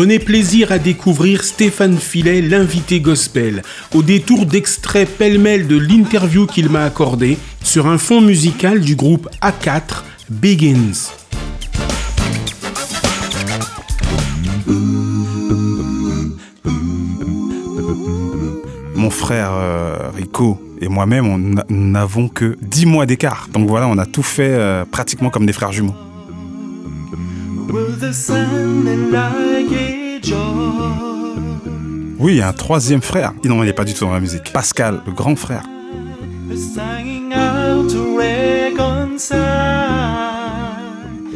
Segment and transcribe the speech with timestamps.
[0.00, 3.60] Prenez plaisir à découvrir Stéphane Filet, l'invité gospel,
[3.94, 9.28] au détour d'extraits pêle-mêle de l'interview qu'il m'a accordé sur un fond musical du groupe
[9.42, 11.10] A4 Begins.
[18.94, 23.48] Mon frère euh, Rico et moi-même, on n'avons que 10 mois d'écart.
[23.52, 25.94] Donc voilà, on a tout fait euh, pratiquement comme des frères jumeaux.
[32.18, 33.32] Oui, il y a un troisième frère.
[33.44, 34.52] Non, il n'est pas du tout dans la musique.
[34.52, 35.62] Pascal, le grand frère.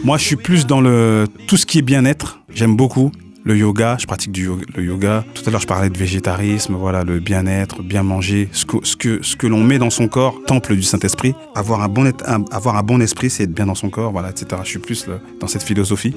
[0.05, 2.41] Moi, je suis plus dans le tout ce qui est bien-être.
[2.53, 3.11] J'aime beaucoup
[3.45, 3.97] le yoga.
[3.99, 5.25] Je pratique du yoga, le yoga.
[5.35, 6.75] Tout à l'heure, je parlais de végétarisme.
[6.75, 10.09] Voilà, le bien-être, bien manger, ce que ce que, ce que l'on met dans son
[10.09, 11.35] corps, temple du Saint-Esprit.
[11.55, 12.11] Avoir un bon
[12.51, 14.13] avoir un bon esprit, c'est être bien dans son corps.
[14.13, 14.61] Voilà, etc.
[14.65, 15.07] Je suis plus
[15.41, 16.15] dans cette philosophie.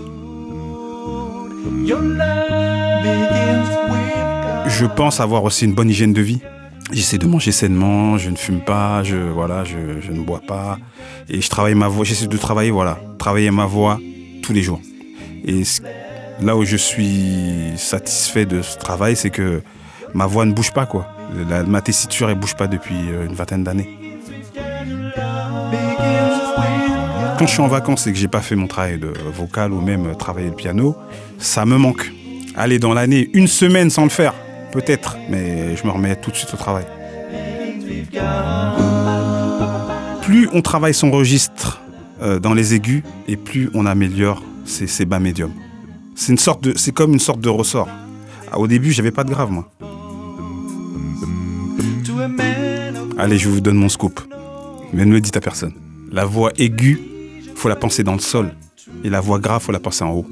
[4.67, 6.39] Je pense avoir aussi une bonne hygiène de vie.
[6.91, 10.77] J'essaie de manger sainement, je ne fume pas, je, voilà, je, ne bois pas.
[11.29, 13.99] Et je travaille ma voix, j'essaie de travailler, voilà, travailler ma voix
[14.43, 14.81] tous les jours.
[15.45, 15.63] Et
[16.41, 19.61] là où je suis satisfait de ce travail, c'est que
[20.13, 21.07] ma voix ne bouge pas, quoi.
[21.67, 23.89] ma tessiture, elle bouge pas depuis euh, une vingtaine d'années.
[27.37, 29.81] Quand je suis en vacances et que j'ai pas fait mon travail de vocal ou
[29.81, 30.95] même travailler le piano,
[31.37, 32.11] ça me manque.
[32.55, 34.33] Aller dans l'année une semaine sans le faire,
[34.71, 36.85] peut-être, mais je me remets tout de suite au travail.
[40.21, 41.81] Plus on travaille son registre
[42.21, 45.53] euh, dans les aigus et plus on améliore ses, bas médiums.
[46.15, 47.87] C'est une sorte de, c'est comme une sorte de ressort.
[48.51, 49.69] Ah, au début, j'avais pas de grave moi.
[53.17, 54.21] Allez, je vous donne mon scoop.
[54.93, 55.73] Mais ne le dites à personne.
[56.11, 57.01] La voix aiguë,
[57.55, 58.53] faut la penser dans le sol.
[59.03, 60.27] Et la voix grave, faut la penser en haut.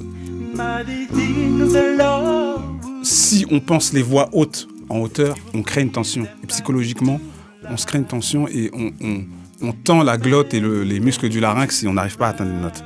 [3.05, 6.27] Si on pense les voix hautes en hauteur, on crée une tension.
[6.43, 7.21] Et psychologiquement,
[7.69, 11.77] on se crée une tension et on, tend la glotte et les muscles du larynx
[11.77, 12.83] si on n'arrive pas à atteindre une note.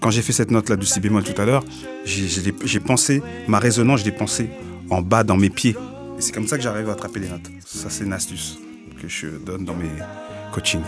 [0.00, 1.62] Quand j'ai fait cette note-là du si bémol tout à l'heure,
[2.04, 4.50] j'ai pensé, ma résonance, je l'ai pensé
[4.90, 5.76] en bas dans mes pieds.
[6.18, 7.48] Et c'est comme ça que j'arrive à attraper les notes.
[7.64, 8.58] Ça, c'est une astuce
[9.00, 9.90] que je donne dans mes
[10.52, 10.82] coachings.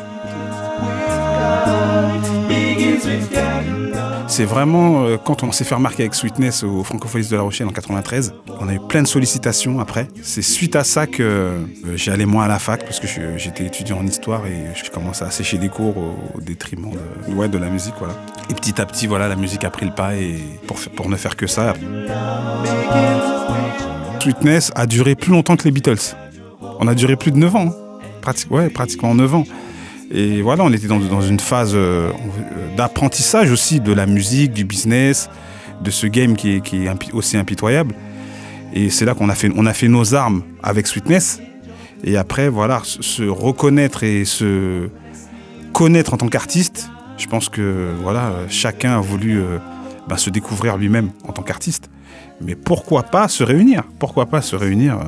[4.37, 7.69] C'est vraiment euh, quand on s'est fait remarquer avec Sweetness au Francopholies de La Rochelle
[7.69, 10.09] en 93, on a eu plein de sollicitations après.
[10.21, 13.07] C'est suite à ça que euh, j'ai allé moins à la fac parce que
[13.39, 17.71] j'étais étudiant en histoire et je commençais à sécher des cours au, détriment de, la
[17.71, 17.95] musique.
[17.99, 18.13] Voilà.
[18.51, 20.37] Et petit à petit, voilà, la musique a pris le pas et
[20.67, 21.73] pour, pour ne faire que ça.
[24.21, 26.15] Sweetness a duré plus longtemps que les Beatles.
[26.79, 27.75] On a duré plus de 9 ans.
[28.27, 28.33] Hein.
[28.51, 29.45] ouais, pratiquement 9 ans.
[30.11, 32.11] Et voilà, on était dans, une phase euh,
[32.77, 35.29] d'apprentissage aussi de la musique, du business,
[35.83, 37.95] de ce game qui est, aussi impitoyable.
[38.73, 41.41] Et c'est là qu'on a fait, a fait nos armes avec Sweetness.
[42.05, 44.89] Et après, voilà, se reconnaître et se
[45.73, 49.59] connaître en tant qu'artiste, je pense que voilà, chacun a voulu euh,
[50.09, 51.91] bah, se découvrir lui-même en tant qu'artiste.
[52.41, 53.83] Mais pourquoi pas se réunir?
[53.99, 55.05] Pourquoi pas se réunir euh,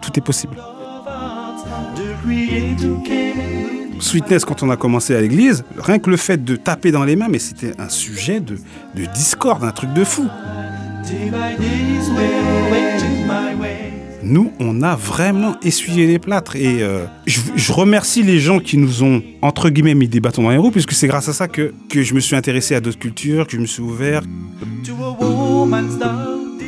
[0.00, 0.56] Tout est possible.
[4.12, 7.16] Sweetness, quand on a commencé à l'église, rien que le fait de taper dans les
[7.16, 8.58] mains, mais c'était un sujet de,
[8.94, 10.28] de discorde, un truc de fou.
[14.22, 16.56] Nous, on a vraiment essuyé les plâtres.
[16.56, 20.50] Et euh, je, remercie les gens qui nous ont, entre guillemets, mis des bâtons dans
[20.50, 22.98] les roues, puisque c'est grâce à ça que, que je me suis intéressé à d'autres
[22.98, 24.20] cultures, que je me suis ouvert.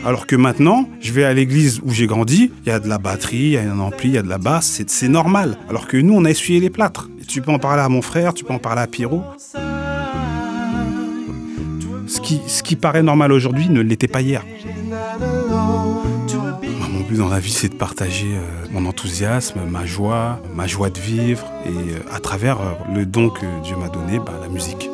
[0.05, 2.99] Alors que maintenant, je vais à l'église où j'ai grandi, il y a de la
[2.99, 5.57] batterie, il y a un ampli, il y a de la basse, c'est normal.
[5.71, 7.09] Alors que nous, on a essuyé les plâtres.
[7.27, 9.23] tu peux en parler à mon frère, tu peux en parler à Pierrot.
[12.07, 14.45] Ce qui, ce qui paraît normal aujourd'hui ne l'était pas hier.
[17.05, 20.89] Mon but dans la vie, c'est de partager euh, mon enthousiasme, ma joie, ma joie
[20.89, 24.49] de vivre, et euh, à travers euh, le don que Dieu m'a donné, bah, la
[24.49, 24.89] musique.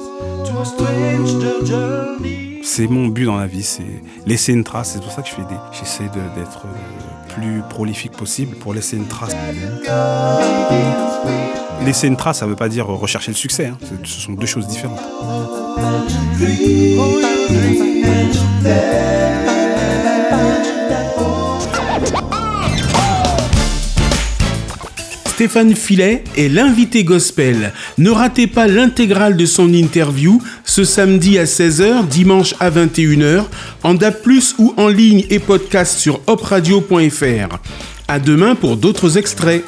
[2.64, 4.94] C'est mon but dans la vie, c'est laisser une trace.
[4.94, 5.54] C'est pour ça que je fais des.
[5.70, 9.36] J'essaie d'être le plus prolifique possible pour laisser une trace.
[11.84, 13.66] Laisser une trace, ça ne veut pas dire rechercher le succès.
[13.66, 13.78] Hein.
[14.02, 14.98] Ce sont deux choses différentes.
[25.40, 27.72] Stéphane Filet est l'invité gospel.
[27.96, 33.44] Ne ratez pas l'intégrale de son interview ce samedi à 16h, dimanche à 21h,
[33.82, 34.28] en DAP+,
[34.58, 37.56] ou en ligne et podcast sur opradio.fr.
[38.06, 39.64] À demain pour d'autres extraits.